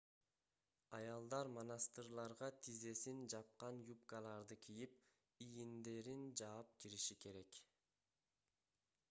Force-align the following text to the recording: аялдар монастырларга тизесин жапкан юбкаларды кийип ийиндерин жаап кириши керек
аялдар 0.99 1.49
монастырларга 1.57 2.49
тизесин 2.67 3.21
жапкан 3.35 3.77
юбкаларды 3.91 4.59
кийип 4.65 4.97
ийиндерин 5.51 6.25
жаап 6.43 6.75
кириши 6.87 7.21
керек 7.27 7.63